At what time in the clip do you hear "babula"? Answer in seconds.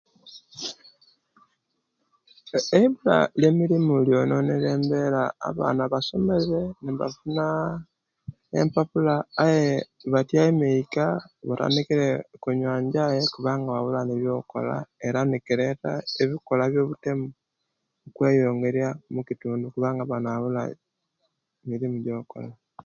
20.33-20.61